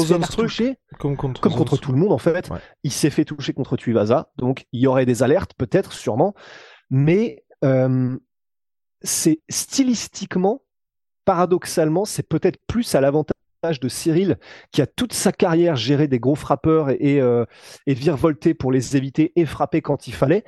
comme 1.39 1.53
contre, 1.53 1.77
tout 1.77 1.93
le 1.93 1.97
monde 1.97 2.11
en 2.11 2.17
fait. 2.17 2.49
Il 2.83 2.91
s'est 2.91 3.09
fait 3.09 3.23
toucher 3.23 3.53
contre 3.53 3.77
Tuivasa, 3.77 4.31
donc 4.37 4.65
il 4.73 4.81
y 4.81 4.87
aurait 4.87 5.05
des 5.05 5.23
alertes 5.23 5.53
peut-être, 5.57 5.93
sûrement, 5.93 6.33
mais 6.89 7.45
euh, 7.63 8.17
c'est 9.01 9.39
stylistiquement, 9.47 10.63
paradoxalement, 11.23 12.03
c'est 12.03 12.27
peut-être 12.27 12.59
plus 12.67 12.95
à 12.95 13.01
l'avantage 13.01 13.33
de 13.71 13.87
Cyril, 13.87 14.37
qui 14.71 14.81
a 14.81 14.87
toute 14.87 15.13
sa 15.13 15.31
carrière 15.31 15.75
géré 15.75 16.07
des 16.07 16.19
gros 16.19 16.35
frappeurs 16.35 16.89
et, 16.89 16.97
et, 16.99 17.21
euh, 17.21 17.45
virevolté 17.87 18.53
pour 18.53 18.71
les 18.71 18.97
éviter 18.97 19.31
et 19.35 19.45
frapper 19.45 19.81
quand 19.81 20.07
il 20.07 20.13
fallait. 20.13 20.43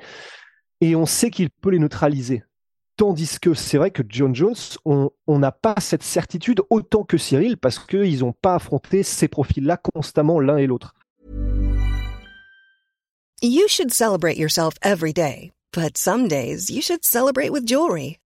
Et 0.80 0.94
on 0.94 1.06
sait 1.06 1.30
qu'il 1.30 1.50
peut 1.50 1.70
les 1.70 1.78
neutraliser. 1.78 2.42
Tandis 2.96 3.38
que 3.40 3.54
c'est 3.54 3.76
vrai 3.78 3.90
que 3.90 4.02
John 4.08 4.34
Jones, 4.34 4.54
on 4.86 5.38
n'a 5.38 5.52
pas 5.52 5.74
cette 5.80 6.02
certitude 6.02 6.62
autant 6.70 7.04
que 7.04 7.18
Cyril 7.18 7.58
parce 7.58 7.78
qu'ils 7.78 8.20
n'ont 8.20 8.32
pas 8.32 8.54
affronté 8.54 9.02
ces 9.02 9.28
profils-là 9.28 9.76
constamment 9.76 10.40
l'un 10.40 10.56
et 10.56 10.66
l'autre. 10.66 10.94
You 13.42 13.68
should 13.68 13.92
celebrate 13.92 14.38
yourself 14.38 14.74
every 14.82 15.12
day, 15.12 15.52
but 15.74 15.98
some 15.98 16.26
days 16.26 16.70
you 16.70 16.80
should 16.80 17.04
celebrate 17.04 17.50
with 17.50 17.66
jewelry. 17.66 18.18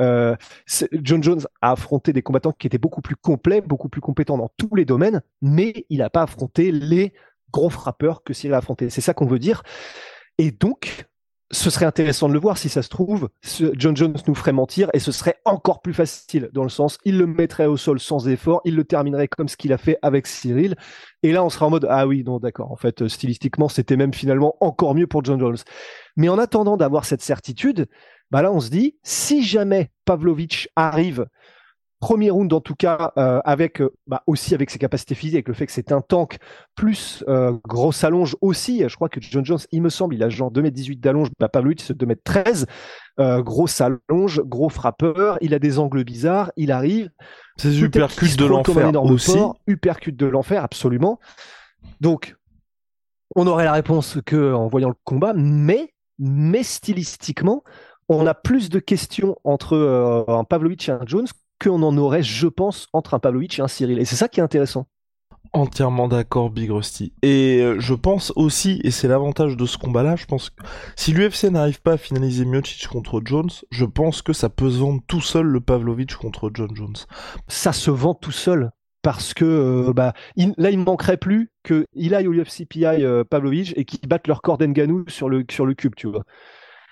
Euh, 0.00 0.36
John 0.92 1.22
Jones 1.22 1.40
a 1.60 1.72
affronté 1.72 2.12
des 2.12 2.22
combattants 2.22 2.52
qui 2.52 2.66
étaient 2.66 2.78
beaucoup 2.78 3.00
plus 3.00 3.16
complets, 3.16 3.60
beaucoup 3.60 3.88
plus 3.88 4.00
compétents 4.00 4.38
dans 4.38 4.50
tous 4.56 4.74
les 4.74 4.84
domaines, 4.84 5.22
mais 5.42 5.86
il 5.90 5.98
n'a 5.98 6.10
pas 6.10 6.22
affronté 6.22 6.70
les 6.72 7.12
gros 7.52 7.70
frappeur 7.70 8.22
que 8.22 8.32
Cyril 8.32 8.54
a 8.54 8.58
affronté. 8.58 8.90
C'est 8.90 9.00
ça 9.00 9.14
qu'on 9.14 9.26
veut 9.26 9.38
dire. 9.38 9.62
Et 10.38 10.50
donc, 10.50 11.08
ce 11.50 11.70
serait 11.70 11.86
intéressant 11.86 12.28
de 12.28 12.34
le 12.34 12.38
voir 12.38 12.58
si 12.58 12.68
ça 12.68 12.82
se 12.82 12.88
trouve. 12.90 13.30
John 13.72 13.96
Jones 13.96 14.14
nous 14.26 14.34
ferait 14.34 14.52
mentir 14.52 14.90
et 14.92 14.98
ce 14.98 15.12
serait 15.12 15.36
encore 15.44 15.80
plus 15.80 15.94
facile 15.94 16.50
dans 16.52 16.62
le 16.62 16.68
sens, 16.68 16.98
il 17.04 17.16
le 17.16 17.26
mettrait 17.26 17.66
au 17.66 17.76
sol 17.76 18.00
sans 18.00 18.28
effort, 18.28 18.60
il 18.64 18.76
le 18.76 18.84
terminerait 18.84 19.28
comme 19.28 19.48
ce 19.48 19.56
qu'il 19.56 19.72
a 19.72 19.78
fait 19.78 19.98
avec 20.02 20.26
Cyril. 20.26 20.76
Et 21.22 21.32
là, 21.32 21.42
on 21.42 21.48
sera 21.48 21.66
en 21.66 21.70
mode 21.70 21.86
ah 21.88 22.06
oui, 22.06 22.22
non, 22.22 22.38
d'accord. 22.38 22.70
En 22.70 22.76
fait, 22.76 23.08
stylistiquement, 23.08 23.68
c'était 23.68 23.96
même 23.96 24.12
finalement 24.12 24.56
encore 24.60 24.94
mieux 24.94 25.06
pour 25.06 25.24
John 25.24 25.40
Jones. 25.40 25.56
Mais 26.16 26.28
en 26.28 26.38
attendant 26.38 26.76
d'avoir 26.76 27.04
cette 27.04 27.22
certitude, 27.22 27.86
bah 28.30 28.42
là, 28.42 28.52
on 28.52 28.60
se 28.60 28.70
dit 28.70 28.96
si 29.02 29.42
jamais 29.42 29.90
Pavlovich 30.04 30.68
arrive 30.76 31.26
premier 32.00 32.30
round 32.30 32.52
en 32.52 32.60
tout 32.60 32.74
cas 32.74 33.12
euh, 33.16 33.40
avec 33.44 33.80
euh, 33.80 33.92
bah, 34.06 34.22
aussi 34.26 34.54
avec 34.54 34.70
ses 34.70 34.78
capacités 34.78 35.14
physiques 35.14 35.48
le 35.48 35.54
fait 35.54 35.66
que 35.66 35.72
c'est 35.72 35.90
un 35.90 36.00
tank 36.00 36.38
plus 36.76 37.24
euh, 37.28 37.52
grosse 37.66 38.04
allonge 38.04 38.36
aussi 38.40 38.84
je 38.88 38.94
crois 38.94 39.08
que 39.08 39.20
John 39.20 39.44
Jones 39.44 39.58
il 39.72 39.82
me 39.82 39.88
semble 39.88 40.14
il 40.14 40.22
a 40.22 40.28
genre 40.28 40.52
2m18 40.52 41.00
d'allonge 41.00 41.28
bah, 41.40 41.48
Pavlovich 41.48 41.82
c'est 41.82 41.96
2m13 41.96 42.66
euh, 43.18 43.42
grosse 43.42 43.80
allonge 43.80 44.40
gros 44.42 44.68
frappeur 44.68 45.38
il 45.40 45.54
a 45.54 45.58
des 45.58 45.78
angles 45.78 46.04
bizarres 46.04 46.52
il 46.56 46.70
arrive. 46.70 47.10
C'est 47.56 47.76
uppercut 47.76 48.36
de 48.36 48.46
l'enfer 48.46 49.02
aussi. 49.02 49.36
uppercut 49.66 50.12
de 50.12 50.26
l'enfer 50.26 50.62
absolument. 50.62 51.18
Donc 52.00 52.36
on 53.34 53.48
aurait 53.48 53.64
la 53.64 53.72
réponse 53.72 54.18
que 54.24 54.54
en 54.54 54.68
voyant 54.68 54.88
le 54.88 54.94
combat 55.02 55.32
mais 55.34 55.92
mais 56.20 56.62
stylistiquement 56.62 57.64
on 58.08 58.26
a 58.26 58.34
plus 58.34 58.70
de 58.70 58.78
questions 58.78 59.36
entre 59.44 59.74
euh, 59.74 60.24
un 60.28 60.44
Pavlovich 60.44 60.88
et 60.88 60.92
un 60.92 61.00
Jones 61.06 61.26
qu'on 61.60 61.82
en 61.82 61.96
aurait, 61.98 62.22
je 62.22 62.46
pense, 62.46 62.86
entre 62.92 63.14
un 63.14 63.18
Pavlovich 63.18 63.58
et 63.58 63.62
un 63.62 63.68
Cyril. 63.68 63.98
Et 63.98 64.04
c'est 64.04 64.16
ça 64.16 64.28
qui 64.28 64.40
est 64.40 64.42
intéressant. 64.42 64.86
Entièrement 65.54 66.08
d'accord, 66.08 66.50
Big 66.50 66.70
Rusty. 66.70 67.14
Et 67.22 67.60
euh, 67.62 67.80
je 67.80 67.94
pense 67.94 68.32
aussi, 68.36 68.80
et 68.84 68.90
c'est 68.90 69.08
l'avantage 69.08 69.56
de 69.56 69.64
ce 69.64 69.78
combat-là, 69.78 70.14
je 70.16 70.26
pense 70.26 70.50
que 70.50 70.62
si 70.94 71.12
l'UFC 71.12 71.44
n'arrive 71.44 71.80
pas 71.80 71.92
à 71.92 71.96
finaliser 71.96 72.44
Miocic 72.44 72.86
contre 72.86 73.22
Jones, 73.24 73.50
je 73.70 73.84
pense 73.86 74.20
que 74.20 74.34
ça 74.34 74.50
peut 74.50 74.70
se 74.70 74.78
vendre 74.78 75.00
tout 75.06 75.22
seul 75.22 75.46
le 75.46 75.60
Pavlovich 75.60 76.16
contre 76.16 76.50
John 76.52 76.68
Jones. 76.74 76.96
Ça 77.48 77.72
se 77.72 77.90
vend 77.90 78.14
tout 78.14 78.32
seul 78.32 78.70
parce 79.02 79.32
que 79.32 79.44
euh, 79.44 79.92
bah, 79.94 80.12
là, 80.36 80.70
il 80.70 80.78
ne 80.78 80.84
manquerait 80.84 81.16
plus 81.16 81.50
qu'il 81.64 82.14
aille 82.14 82.28
au 82.28 82.34
UFC 82.34 82.66
PI 82.68 82.84
euh, 82.84 83.24
Pavlovich 83.24 83.72
et 83.76 83.84
qu'il 83.86 84.06
batte 84.06 84.26
leur 84.26 84.42
corps 84.42 84.58
d'Enganou 84.58 85.04
sur 85.08 85.30
le, 85.30 85.44
sur 85.50 85.64
le 85.64 85.72
cube, 85.74 85.94
tu 85.96 86.08
vois. 86.08 86.24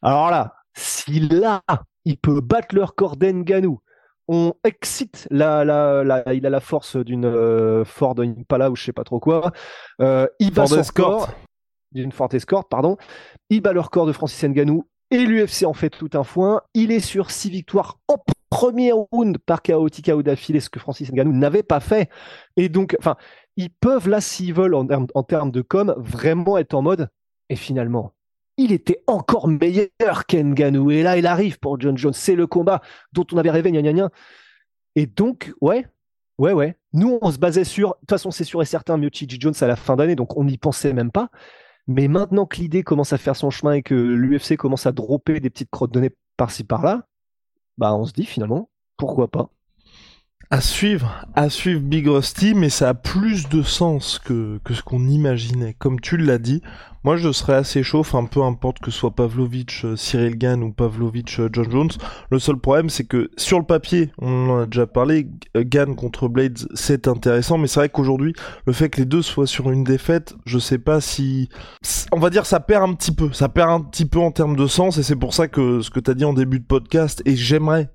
Alors 0.02 0.30
là, 0.30 0.54
si 0.76 1.21
là, 1.21 1.62
il 2.04 2.18
peut 2.18 2.40
battre 2.40 2.75
leur 2.75 2.95
corps 2.95 3.16
d'Enganou, 3.16 3.80
on 4.28 4.54
excite 4.64 5.28
la, 5.30 5.64
la, 5.64 6.02
la, 6.02 6.35
il 6.35 6.45
a 6.47 6.50
la 6.50 6.61
force 6.61 6.97
d'une 6.97 7.26
euh, 7.26 7.85
Ford 7.85 8.16
Impala 8.18 8.71
ou 8.71 8.76
je 8.76 8.85
sais 8.85 8.92
pas 8.92 9.04
trop 9.04 9.21
quoi. 9.21 9.52
Euh, 10.00 10.26
il 10.40 10.52
bat 10.52 10.66
son 10.66 10.83
score 10.83 11.30
d'une 11.92 12.12
Ford 12.12 12.28
Escort, 12.33 12.68
pardon. 12.68 12.97
Il 13.50 13.62
bat 13.62 13.73
le 13.73 13.80
record 13.80 14.06
de 14.06 14.12
Francis 14.12 14.42
Ngannou 14.42 14.88
et 15.11 15.25
l'UFC 15.25 15.64
en 15.64 15.75
fait 15.75 15.90
tout 15.90 16.11
un 16.14 16.25
foin. 16.25 16.62
Il 16.75 16.90
est 16.90 17.00
sur 17.00 17.30
six 17.30 17.50
victoires 17.50 17.99
en 18.09 18.16
premier 18.50 18.92
round 18.92 19.38
par 19.38 19.62
KO 19.62 19.87
ou 19.87 20.23
d'affilée, 20.23 20.61
ce 20.61 20.71
que 20.71 20.80
Francis 20.80 21.12
Ngannou 21.12 21.33
n'avait 21.33 21.62
pas 21.62 21.80
fait. 21.80 22.11
Et 22.56 22.68
donc, 22.68 22.97
enfin, 22.99 23.16
ils 23.56 23.71
peuvent 23.71 24.09
là, 24.09 24.21
s'ils 24.21 24.52
veulent, 24.52 24.75
en, 24.75 24.87
en 25.14 25.23
termes 25.23 25.52
de 25.52 25.62
com, 25.62 25.95
vraiment 25.99 26.59
être 26.59 26.75
en 26.75 26.83
mode. 26.83 27.09
Et 27.49 27.56
finalement, 27.56 28.12
il 28.57 28.73
était 28.73 29.03
encore 29.07 29.49
meilleur 29.49 30.27
qu'Enganou. 30.27 30.91
Et 30.91 31.03
là, 31.03 31.17
il 31.17 31.27
arrive 31.27 31.59
pour 31.59 31.81
John 31.81 31.97
Jones. 31.97 32.13
C'est 32.13 32.35
le 32.35 32.47
combat 32.47 32.81
dont 33.13 33.27
on 33.33 33.39
avait 33.39 33.51
rêvé, 33.51 33.71
gna 33.71 33.93
gna. 33.93 34.11
Et 34.95 35.07
donc, 35.07 35.53
ouais, 35.61 35.87
ouais, 36.39 36.53
ouais. 36.53 36.77
Nous, 36.93 37.19
on 37.21 37.31
se 37.31 37.39
basait 37.39 37.65
sur. 37.65 37.91
De 37.91 37.95
toute 38.01 38.11
façon, 38.11 38.31
c'est 38.31 38.45
sûr 38.45 38.63
et 38.63 38.67
certain, 38.67 38.97
Miocic 38.97 39.41
Jones 39.41 39.55
à 39.61 39.67
la 39.67 39.77
fin 39.77 39.97
d'année, 39.97 40.17
donc 40.17 40.37
on 40.37 40.45
n'y 40.45 40.59
pensait 40.59 40.93
même 40.93 41.11
pas. 41.11 41.31
Mais 41.87 42.09
maintenant 42.09 42.47
que 42.47 42.57
l'idée 42.57 42.83
commence 42.83 43.13
à 43.13 43.19
faire 43.19 43.37
son 43.37 43.51
chemin 43.51 43.73
et 43.73 43.83
que 43.83 43.95
l'UFC 43.95 44.57
commence 44.57 44.87
à 44.87 44.93
dropper 44.93 45.39
des 45.41 45.51
petites 45.51 45.71
crottes 45.71 45.93
de 45.93 46.01
nez 46.01 46.11
par-ci 46.37 46.65
par-là, 46.65 47.07
bah 47.79 47.95
on 47.95 48.05
se 48.05 48.13
dit 48.13 48.25
finalement, 48.25 48.71
pourquoi 48.97 49.29
pas? 49.29 49.51
À 50.50 50.61
suivre, 50.61 51.26
à 51.35 51.50
suivre 51.50 51.81
Big 51.81 52.07
Rusty, 52.07 52.55
mais 52.55 52.69
ça 52.69 52.91
a 52.91 52.95
plus 52.95 53.49
de 53.49 53.62
sens 53.62 54.21
que, 54.25 54.61
que 54.65 54.75
ce 54.75 54.83
qu'on 54.83 55.09
imaginait. 55.09 55.75
Comme 55.75 56.00
tu 56.00 56.17
l'as 56.17 56.38
dit, 56.38 56.62
moi 57.03 57.17
je 57.17 57.33
serais 57.33 57.55
assez 57.55 57.83
chaud, 57.83 58.05
un 58.15 58.26
peu 58.26 58.43
importe 58.43 58.79
que 58.79 58.93
ce 58.93 58.99
soit 58.99 59.11
Pavlovich, 59.11 59.85
euh, 59.85 59.97
Cyril 59.97 60.38
Gann 60.38 60.62
ou 60.62 60.73
Pavlovich, 60.73 61.41
euh, 61.41 61.49
John 61.53 61.71
Jones. 61.71 61.91
Le 62.31 62.38
seul 62.38 62.59
problème 62.59 62.91
c'est 62.91 63.05
que 63.05 63.29
sur 63.37 63.59
le 63.59 63.65
papier, 63.65 64.12
on 64.19 64.50
en 64.50 64.59
a 64.61 64.67
déjà 64.67 64.87
parlé, 64.87 65.29
Gann 65.57 65.97
contre 65.97 66.29
Blades 66.29 66.69
c'est 66.75 67.09
intéressant, 67.09 67.59
mais 67.59 67.67
c'est 67.67 67.81
vrai 67.81 67.88
qu'aujourd'hui, 67.88 68.33
le 68.67 68.73
fait 68.73 68.88
que 68.88 69.00
les 69.00 69.07
deux 69.07 69.23
soient 69.23 69.49
sur 69.49 69.73
une 69.73 69.83
défaite, 69.83 70.37
je 70.47 70.59
sais 70.59 70.79
pas 70.79 71.00
si... 71.00 71.49
On 72.12 72.21
va 72.21 72.31
dire 72.31 72.47
ça 72.47 72.61
perd 72.61 72.88
un 72.88 72.95
petit 72.95 73.12
peu, 73.12 73.33
ça 73.33 73.49
perd 73.49 73.71
un 73.71 73.81
petit 73.81 74.07
peu 74.07 74.21
en 74.21 74.31
termes 74.31 74.55
de 74.57 74.69
sens, 74.69 74.97
et 74.99 75.03
c'est 75.03 75.17
pour 75.17 75.35
ça 75.35 75.49
que 75.49 75.81
ce 75.81 75.91
que 75.91 75.99
tu 75.99 76.11
as 76.12 76.15
dit 76.15 76.25
en 76.25 76.35
début 76.35 76.61
de 76.61 76.65
podcast, 76.65 77.21
et 77.25 77.35
j'aimerais 77.35 77.91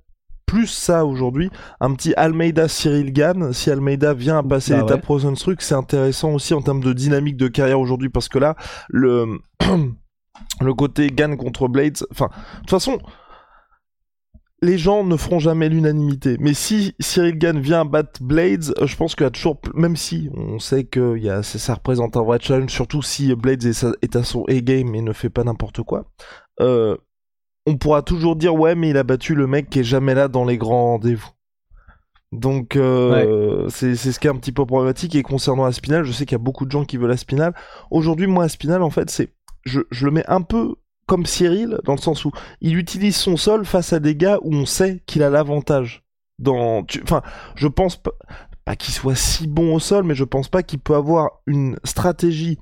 plus 0.51 0.67
ça 0.67 1.05
aujourd'hui, 1.05 1.49
un 1.79 1.93
petit 1.93 2.13
Almeida 2.15 2.67
Cyril 2.67 3.13
Gann, 3.13 3.53
si 3.53 3.71
Almeida 3.71 4.13
vient 4.13 4.39
à 4.39 4.43
passer 4.43 4.73
bah 4.73 4.81
l'étape 4.81 5.09
ouais. 5.09 5.33
truc, 5.35 5.61
c'est 5.61 5.75
intéressant 5.75 6.33
aussi 6.33 6.53
en 6.53 6.61
termes 6.61 6.83
de 6.83 6.91
dynamique 6.91 7.37
de 7.37 7.47
carrière 7.47 7.79
aujourd'hui 7.79 8.09
parce 8.09 8.27
que 8.27 8.37
là, 8.37 8.57
le 8.89 9.39
le 10.61 10.73
côté 10.73 11.07
Gann 11.07 11.37
contre 11.37 11.69
Blades, 11.69 11.99
enfin, 12.11 12.27
de 12.27 12.59
toute 12.59 12.69
façon, 12.69 12.99
les 14.61 14.77
gens 14.77 15.05
ne 15.05 15.15
feront 15.15 15.39
jamais 15.39 15.69
l'unanimité. 15.69 16.35
Mais 16.41 16.53
si 16.53 16.95
Cyril 16.99 17.37
Gann 17.37 17.57
vient 17.57 17.85
battre 17.85 18.21
Blades, 18.21 18.73
je 18.83 18.95
pense 18.97 19.15
qu'il 19.15 19.23
y 19.23 19.27
a 19.27 19.31
toujours, 19.31 19.57
même 19.73 19.95
si 19.95 20.29
on 20.33 20.59
sait 20.59 20.83
que 20.83 21.17
y 21.17 21.29
a, 21.29 21.43
ça 21.43 21.75
représente 21.75 22.17
un 22.17 22.23
vrai 22.23 22.39
challenge, 22.41 22.71
surtout 22.71 23.01
si 23.01 23.33
Blades 23.35 23.63
est, 23.63 23.85
est 24.01 24.15
à 24.17 24.23
son 24.25 24.43
A-game 24.49 24.93
et 24.95 25.01
ne 25.01 25.13
fait 25.13 25.29
pas 25.29 25.45
n'importe 25.45 25.81
quoi, 25.83 26.07
euh, 26.59 26.97
on 27.65 27.77
pourra 27.77 28.01
toujours 28.01 28.35
dire 28.35 28.55
ouais 28.55 28.75
mais 28.75 28.89
il 28.89 28.97
a 28.97 29.03
battu 29.03 29.35
le 29.35 29.47
mec 29.47 29.69
qui 29.69 29.79
est 29.79 29.83
jamais 29.83 30.13
là 30.13 30.27
dans 30.27 30.45
les 30.45 30.57
grands 30.57 30.93
rendez-vous. 30.93 31.29
Donc 32.31 32.77
euh, 32.77 33.67
c'est 33.69 33.95
ce 33.95 34.19
qui 34.19 34.27
est 34.27 34.29
un 34.29 34.37
petit 34.37 34.53
peu 34.53 34.65
problématique 34.65 35.15
et 35.15 35.23
concernant 35.23 35.65
Aspinal, 35.65 36.05
je 36.05 36.13
sais 36.13 36.25
qu'il 36.25 36.35
y 36.35 36.41
a 36.41 36.43
beaucoup 36.43 36.65
de 36.65 36.71
gens 36.71 36.85
qui 36.85 36.97
veulent 36.97 37.11
Aspinal. 37.11 37.53
Aujourd'hui 37.89 38.27
moi 38.27 38.45
Aspinal 38.45 38.81
en 38.81 38.89
fait 38.89 39.09
c'est 39.09 39.33
je, 39.65 39.81
je 39.91 40.05
le 40.05 40.11
mets 40.11 40.25
un 40.27 40.41
peu 40.41 40.75
comme 41.07 41.25
Cyril 41.25 41.77
dans 41.83 41.93
le 41.93 41.99
sens 41.99 42.23
où 42.23 42.31
il 42.61 42.77
utilise 42.77 43.17
son 43.17 43.35
sol 43.35 43.65
face 43.65 43.91
à 43.91 43.99
des 43.99 44.15
gars 44.15 44.39
où 44.43 44.55
on 44.55 44.65
sait 44.65 45.03
qu'il 45.05 45.23
a 45.23 45.29
l'avantage. 45.29 46.03
Dans 46.39 46.85
enfin 47.03 47.21
je 47.55 47.67
pense 47.67 47.97
pas, 47.97 48.13
pas 48.63 48.75
qu'il 48.77 48.93
soit 48.93 49.15
si 49.15 49.45
bon 49.45 49.75
au 49.75 49.79
sol 49.79 50.05
mais 50.05 50.15
je 50.15 50.23
pense 50.23 50.47
pas 50.47 50.63
qu'il 50.63 50.79
peut 50.79 50.95
avoir 50.95 51.41
une 51.47 51.77
stratégie 51.83 52.57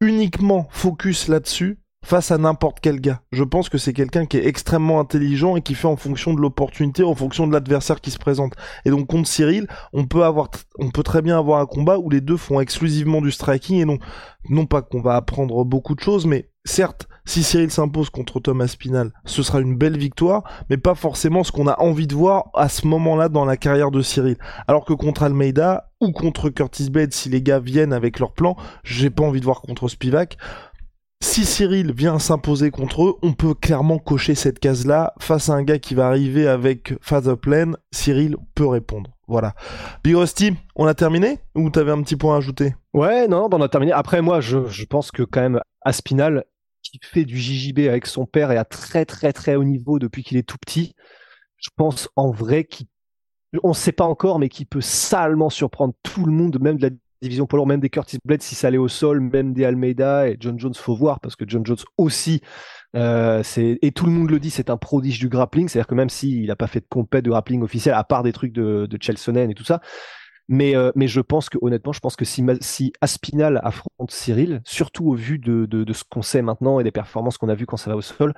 uniquement 0.00 0.68
focus 0.70 1.28
là-dessus 1.28 1.78
face 2.06 2.30
à 2.30 2.38
n'importe 2.38 2.78
quel 2.80 3.00
gars. 3.00 3.20
Je 3.32 3.42
pense 3.42 3.68
que 3.68 3.78
c'est 3.78 3.92
quelqu'un 3.92 4.26
qui 4.26 4.36
est 4.36 4.46
extrêmement 4.46 5.00
intelligent 5.00 5.56
et 5.56 5.60
qui 5.60 5.74
fait 5.74 5.88
en 5.88 5.96
fonction 5.96 6.34
de 6.34 6.40
l'opportunité, 6.40 7.02
en 7.02 7.16
fonction 7.16 7.48
de 7.48 7.52
l'adversaire 7.52 8.00
qui 8.00 8.12
se 8.12 8.18
présente. 8.18 8.52
Et 8.84 8.90
donc 8.90 9.08
contre 9.08 9.28
Cyril, 9.28 9.66
on 9.92 10.06
peut 10.06 10.22
avoir, 10.22 10.48
on 10.78 10.90
peut 10.90 11.02
très 11.02 11.20
bien 11.20 11.36
avoir 11.36 11.60
un 11.60 11.66
combat 11.66 11.98
où 11.98 12.08
les 12.08 12.20
deux 12.20 12.36
font 12.36 12.60
exclusivement 12.60 13.20
du 13.20 13.32
striking 13.32 13.80
et 13.80 13.84
non, 13.84 13.98
non 14.48 14.66
pas 14.66 14.82
qu'on 14.82 15.00
va 15.00 15.16
apprendre 15.16 15.64
beaucoup 15.64 15.96
de 15.96 16.00
choses, 16.00 16.26
mais 16.26 16.48
certes, 16.64 17.08
si 17.24 17.42
Cyril 17.42 17.72
s'impose 17.72 18.08
contre 18.08 18.38
Thomas 18.38 18.68
Spinal, 18.68 19.10
ce 19.24 19.42
sera 19.42 19.60
une 19.60 19.76
belle 19.76 19.98
victoire, 19.98 20.44
mais 20.70 20.76
pas 20.76 20.94
forcément 20.94 21.42
ce 21.42 21.50
qu'on 21.50 21.66
a 21.66 21.80
envie 21.80 22.06
de 22.06 22.14
voir 22.14 22.50
à 22.54 22.68
ce 22.68 22.86
moment-là 22.86 23.28
dans 23.28 23.44
la 23.44 23.56
carrière 23.56 23.90
de 23.90 24.00
Cyril. 24.00 24.36
Alors 24.68 24.84
que 24.84 24.92
contre 24.92 25.24
Almeida 25.24 25.90
ou 26.00 26.12
contre 26.12 26.50
Curtis 26.50 26.88
Blade, 26.88 27.12
si 27.12 27.28
les 27.28 27.42
gars 27.42 27.58
viennent 27.58 27.92
avec 27.92 28.20
leur 28.20 28.32
plan, 28.32 28.56
j'ai 28.84 29.10
pas 29.10 29.24
envie 29.24 29.40
de 29.40 29.44
voir 29.44 29.60
contre 29.60 29.88
Spivak 29.88 30.36
si 31.20 31.44
Cyril 31.44 31.92
vient 31.92 32.18
s'imposer 32.18 32.70
contre 32.70 33.04
eux, 33.04 33.14
on 33.22 33.32
peut 33.32 33.54
clairement 33.54 33.98
cocher 33.98 34.34
cette 34.34 34.58
case-là. 34.58 35.14
Face 35.18 35.48
à 35.48 35.54
un 35.54 35.62
gars 35.62 35.78
qui 35.78 35.94
va 35.94 36.06
arriver 36.06 36.46
avec 36.46 36.94
Father 37.00 37.36
Plan, 37.36 37.72
Cyril 37.90 38.36
peut 38.54 38.66
répondre. 38.66 39.10
Voilà. 39.26 39.54
Big 40.04 40.14
Rusty, 40.14 40.54
on 40.76 40.86
a 40.86 40.94
terminé 40.94 41.38
Ou 41.54 41.70
t'avais 41.70 41.90
un 41.90 42.02
petit 42.02 42.16
point 42.16 42.34
à 42.34 42.38
ajouter? 42.38 42.74
Ouais, 42.94 43.26
non, 43.28 43.48
on 43.50 43.60
a 43.60 43.68
terminé. 43.68 43.92
Après, 43.92 44.22
moi, 44.22 44.40
je, 44.40 44.66
je, 44.66 44.84
pense 44.84 45.10
que 45.10 45.22
quand 45.22 45.40
même, 45.40 45.60
Aspinal, 45.82 46.44
qui 46.82 47.00
fait 47.02 47.24
du 47.24 47.36
JJB 47.38 47.80
avec 47.80 48.06
son 48.06 48.26
père 48.26 48.52
et 48.52 48.56
à 48.56 48.64
très 48.64 49.04
très 49.04 49.32
très 49.32 49.56
haut 49.56 49.64
niveau 49.64 49.98
depuis 49.98 50.22
qu'il 50.22 50.36
est 50.36 50.46
tout 50.46 50.58
petit, 50.58 50.94
je 51.56 51.70
pense 51.76 52.08
en 52.14 52.30
vrai 52.30 52.64
qu'il 52.64 52.86
on 53.62 53.70
ne 53.70 53.74
sait 53.74 53.92
pas 53.92 54.04
encore, 54.04 54.38
mais 54.38 54.48
qui 54.48 54.64
peut 54.64 54.80
salement 54.80 55.50
surprendre 55.50 55.94
tout 56.02 56.24
le 56.24 56.32
monde, 56.32 56.60
même 56.60 56.76
de 56.76 56.88
la 56.88 56.94
division 57.22 57.46
poids 57.46 57.64
même 57.66 57.80
des 57.80 57.90
Curtis 57.90 58.18
Blade 58.24 58.42
si 58.42 58.54
ça 58.54 58.68
allait 58.68 58.78
au 58.78 58.88
sol, 58.88 59.20
même 59.20 59.52
des 59.52 59.64
Almeida 59.64 60.28
et 60.28 60.36
John 60.38 60.58
Jones, 60.58 60.74
faut 60.74 60.94
voir 60.94 61.20
parce 61.20 61.36
que 61.36 61.44
John 61.46 61.64
Jones 61.64 61.78
aussi, 61.96 62.40
euh, 62.94 63.42
c'est 63.42 63.78
et 63.82 63.92
tout 63.92 64.06
le 64.06 64.12
monde 64.12 64.30
le 64.30 64.38
dit, 64.38 64.50
c'est 64.50 64.70
un 64.70 64.76
prodige 64.76 65.18
du 65.18 65.28
grappling, 65.28 65.68
c'est-à-dire 65.68 65.86
que 65.86 65.94
même 65.94 66.10
s'il 66.10 66.46
n'a 66.46 66.56
pas 66.56 66.66
fait 66.66 66.80
de 66.80 66.86
compète 66.88 67.24
de 67.24 67.30
grappling 67.30 67.62
officiel, 67.62 67.94
à 67.94 68.04
part 68.04 68.22
des 68.22 68.32
trucs 68.32 68.52
de, 68.52 68.86
de 68.86 68.98
Chelsonen 69.00 69.50
et 69.50 69.54
tout 69.54 69.64
ça, 69.64 69.80
mais, 70.48 70.76
euh, 70.76 70.92
mais 70.94 71.08
je 71.08 71.20
pense 71.20 71.48
que 71.48 71.58
honnêtement, 71.60 71.92
je 71.92 72.00
pense 72.00 72.16
que 72.16 72.24
si, 72.24 72.44
si 72.60 72.92
Aspinal 73.00 73.60
affronte 73.64 74.10
Cyril, 74.10 74.60
surtout 74.64 75.08
au 75.08 75.14
vu 75.14 75.38
de, 75.38 75.66
de, 75.66 75.82
de 75.84 75.92
ce 75.92 76.04
qu'on 76.08 76.22
sait 76.22 76.42
maintenant 76.42 76.78
et 76.78 76.84
des 76.84 76.92
performances 76.92 77.36
qu'on 77.36 77.48
a 77.48 77.54
vues 77.54 77.66
quand 77.66 77.76
ça 77.76 77.90
va 77.90 77.96
au 77.96 78.02
sol, 78.02 78.32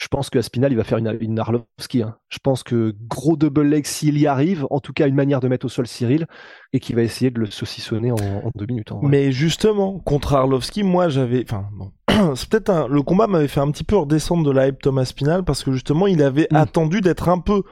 je 0.00 0.08
pense 0.08 0.30
que 0.30 0.38
Aspinal, 0.38 0.72
il 0.72 0.76
va 0.76 0.84
faire 0.84 0.96
une, 0.98 1.16
une 1.20 1.38
Arlovski. 1.38 2.02
Hein. 2.02 2.16
Je 2.30 2.38
pense 2.42 2.62
que 2.62 2.94
gros 3.06 3.36
double 3.36 3.62
leg, 3.62 3.84
s'il 3.84 4.16
y 4.18 4.26
arrive, 4.26 4.66
en 4.70 4.80
tout 4.80 4.92
cas 4.94 5.06
une 5.06 5.14
manière 5.14 5.40
de 5.40 5.48
mettre 5.48 5.66
au 5.66 5.68
sol 5.68 5.86
Cyril, 5.86 6.26
et 6.72 6.80
qu'il 6.80 6.96
va 6.96 7.02
essayer 7.02 7.30
de 7.30 7.38
le 7.38 7.46
saucissonner 7.50 8.10
en, 8.10 8.16
en 8.16 8.50
deux 8.54 8.64
minutes. 8.66 8.92
En 8.92 9.02
Mais 9.02 9.30
justement, 9.30 9.98
contre 9.98 10.34
Arlovski, 10.34 10.82
moi 10.84 11.08
j'avais. 11.10 11.44
Enfin, 11.46 11.66
bon. 11.76 11.92
C'est 12.34 12.48
peut-être 12.48 12.70
un... 12.70 12.88
Le 12.88 13.02
combat 13.02 13.26
m'avait 13.26 13.46
fait 13.48 13.60
un 13.60 13.70
petit 13.70 13.84
peu 13.84 13.96
redescendre 13.96 14.42
de 14.44 14.50
la 14.50 14.68
hype 14.68 14.80
Thomas 14.80 15.04
Spinal 15.04 15.44
parce 15.44 15.62
que 15.64 15.72
justement, 15.72 16.06
il 16.06 16.22
avait 16.22 16.48
Mm. 16.50 16.56
attendu 16.56 17.00
d'être 17.02 17.28
un 17.28 17.38
peu. 17.38 17.62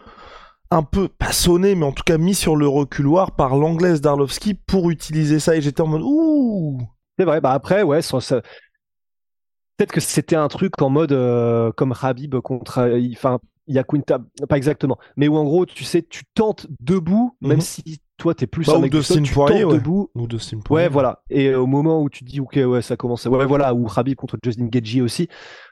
Un 0.70 0.82
peu 0.82 1.08
pas 1.08 1.32
sonné, 1.32 1.74
mais 1.74 1.86
en 1.86 1.92
tout 1.92 2.02
cas 2.04 2.18
mis 2.18 2.34
sur 2.34 2.54
le 2.54 2.68
reculoir 2.68 3.30
par 3.36 3.56
l'anglaise 3.56 4.02
d'Arlovski 4.02 4.52
pour 4.52 4.90
utiliser 4.90 5.40
ça. 5.40 5.56
Et 5.56 5.62
j'étais 5.62 5.80
en 5.80 5.86
mode 5.86 6.02
Ouh 6.04 6.78
C'est 7.18 7.24
vrai, 7.24 7.40
bah 7.40 7.52
après, 7.52 7.82
ouais, 7.82 8.02
ça, 8.02 8.20
ça- 8.20 8.42
peut-être 9.78 9.92
que 9.92 10.00
c'était 10.00 10.36
un 10.36 10.48
truc 10.48 10.80
en 10.82 10.90
mode 10.90 11.12
euh, 11.12 11.72
comme 11.72 11.94
Habib 12.02 12.36
contre. 12.40 12.78
euh, 12.80 13.00
Enfin, 13.12 13.38
Yakunta, 13.70 14.18
pas 14.48 14.56
exactement, 14.56 14.96
mais 15.16 15.28
où 15.28 15.36
en 15.36 15.44
gros, 15.44 15.66
tu 15.66 15.84
sais, 15.84 16.02
tu 16.02 16.22
tentes 16.34 16.66
debout, 16.80 17.36
même 17.42 17.56
Mhm. 17.58 17.60
si 17.60 18.00
toi, 18.16 18.34
t'es 18.34 18.46
plus 18.46 18.66
Bah, 18.66 18.72
un 18.76 18.82
ou 18.82 19.02
sol, 19.02 19.22
tu 19.22 19.32
Poirier, 19.34 19.64
ouais. 19.64 19.74
debout. 19.74 20.10
Ou 20.14 20.26
de 20.26 20.38
Ouais, 20.70 20.88
voilà. 20.88 21.22
Et 21.28 21.48
euh, 21.48 21.60
au 21.60 21.66
moment 21.66 22.00
où 22.02 22.08
tu 22.08 22.24
dis, 22.24 22.40
ok, 22.40 22.58
ouais, 22.66 22.80
ça 22.82 22.96
commence. 22.96 23.26
à- 23.26 23.30
Ouais, 23.30 23.44
voilà. 23.44 23.74
Ou 23.74 23.86
Habib 23.94 24.16
contre 24.16 24.38
Justin 24.42 24.66
Gagey 24.68 25.02
aussi. 25.02 25.28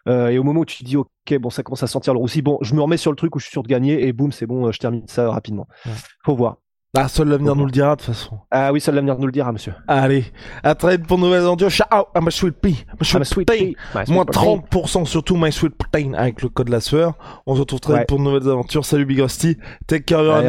Euh, 0.08 0.28
et 0.28 0.38
au 0.38 0.44
moment 0.44 0.60
où 0.60 0.64
tu 0.66 0.76
te 0.78 0.84
dis, 0.84 0.96
ok, 0.98 1.38
bon, 1.40 1.48
ça 1.48 1.62
commence 1.62 1.82
à 1.82 1.86
sentir 1.86 2.12
le 2.12 2.18
roussi. 2.20 2.42
Bon, 2.42 2.58
je 2.60 2.74
me 2.74 2.82
remets 2.82 2.98
sur 2.98 3.10
le 3.10 3.16
truc 3.16 3.34
où 3.34 3.38
je 3.38 3.44
suis 3.46 3.52
sûr 3.52 3.62
de 3.62 3.68
gagner 3.68 4.06
et 4.06 4.12
boum, 4.12 4.30
c'est 4.30 4.46
bon, 4.46 4.66
euh, 4.66 4.72
je 4.72 4.78
termine 4.78 5.02
ça 5.08 5.30
rapidement. 5.30 5.66
Ouais. 5.86 5.92
Faut 6.24 6.36
voir. 6.36 6.58
Ah, 6.98 7.08
seul 7.08 7.28
l'avenir 7.28 7.54
nous 7.54 7.66
le 7.66 7.70
dira 7.70 7.94
de 7.94 8.00
toute 8.02 8.14
façon. 8.14 8.38
Ah 8.50 8.72
oui, 8.72 8.80
seul 8.80 8.94
l'avenir 8.94 9.18
nous 9.18 9.26
le 9.26 9.32
dira, 9.32 9.52
monsieur. 9.52 9.74
Allez, 9.86 10.24
à 10.62 10.74
très 10.74 10.96
vite 10.96 11.06
pour 11.06 11.18
de 11.18 11.22
nouvelles 11.24 11.42
aventures. 11.42 11.70
Ciao, 11.70 12.06
I'm 12.14 12.26
a 12.26 12.30
sweet 12.30 12.54
pea. 12.60 12.84
I'm 12.88 12.96
a 13.00 13.04
sweet, 13.04 13.14
I'm 13.16 13.22
a 13.22 13.24
sweet 13.24 13.46
pea. 13.50 13.76
Moins 14.08 14.24
pea. 14.24 14.32
30% 14.38 15.04
surtout 15.04 15.36
My 15.36 15.52
Sweet 15.52 15.74
Protein 15.76 16.14
avec 16.14 16.42
le 16.42 16.48
code 16.48 16.68
la 16.70 16.80
sueur. 16.80 17.14
On 17.46 17.54
se 17.54 17.60
retrouve 17.60 17.80
très 17.80 17.92
Ouais. 17.92 17.98
vite 18.00 18.08
pour 18.08 18.18
de 18.18 18.24
nouvelles 18.24 18.48
aventures. 18.48 18.84
Salut 18.84 19.04
Big 19.04 19.20
Rusty. 19.20 19.58
Take 19.86 20.04
care, 20.04 20.20
Allez, 20.20 20.48